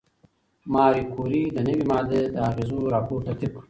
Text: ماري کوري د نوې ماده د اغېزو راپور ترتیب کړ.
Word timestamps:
ماري 0.73 1.03
کوري 1.13 1.43
د 1.55 1.57
نوې 1.67 1.83
ماده 1.91 2.21
د 2.33 2.35
اغېزو 2.49 2.79
راپور 2.93 3.19
ترتیب 3.27 3.51
کړ. 3.55 3.59